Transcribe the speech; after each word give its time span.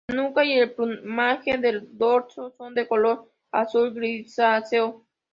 La 0.07 0.15
nuca 0.15 0.43
y 0.43 0.53
el 0.57 0.73
plumaje 0.73 1.59
del 1.59 1.95
dorso 1.95 2.49
son 2.57 2.73
de 2.73 2.87
color 2.87 3.31
azul 3.51 3.93
grisáceo. 3.93 5.05